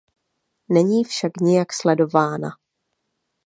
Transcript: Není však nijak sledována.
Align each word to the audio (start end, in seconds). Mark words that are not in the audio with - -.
Není 0.69 1.03
však 1.03 1.31
nijak 1.41 1.73
sledována. 1.73 2.49